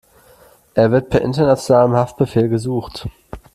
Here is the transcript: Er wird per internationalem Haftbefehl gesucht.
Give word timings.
Er 0.73 0.89
wird 0.91 1.11
per 1.11 1.21
internationalem 1.21 1.93
Haftbefehl 1.93 2.49
gesucht. 2.49 3.07